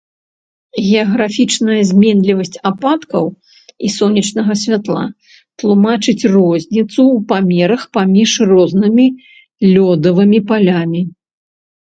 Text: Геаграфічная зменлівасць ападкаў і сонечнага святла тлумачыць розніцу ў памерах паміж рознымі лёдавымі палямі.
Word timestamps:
Геаграфічная 0.85 1.75
зменлівасць 1.89 2.57
ападкаў 2.69 3.25
і 3.89 3.91
сонечнага 3.97 4.53
святла 4.63 5.03
тлумачыць 5.59 6.23
розніцу 6.37 6.89
ў 6.89 7.17
памерах 7.35 7.81
паміж 8.01 8.31
рознымі 8.55 9.05
лёдавымі 9.77 10.39
палямі. 10.51 11.01